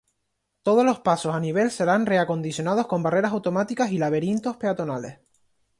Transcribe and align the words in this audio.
Todos 0.63 0.83
los 0.83 0.99
pasos 0.99 1.35
a 1.35 1.39
nivel 1.39 1.69
serán 1.69 2.07
reacondicionados 2.07 2.87
con 2.87 3.03
barreras 3.03 3.33
automáticas 3.33 3.91
y 3.91 3.99
"laberintos" 3.99 4.57
peatonales. 4.57 5.19